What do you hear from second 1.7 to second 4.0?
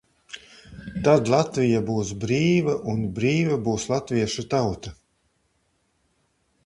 būs brīva un brīva būs